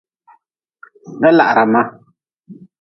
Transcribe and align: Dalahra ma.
Dalahra 1.21 1.65
ma. 1.73 1.81